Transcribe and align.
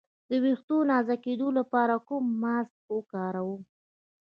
د 0.29 0.31
ویښتو 0.43 0.77
د 0.83 0.87
نازکیدو 0.91 1.47
لپاره 1.57 1.93
کوم 2.07 2.23
ماسک 2.43 2.75
وکاروم؟ 2.97 3.61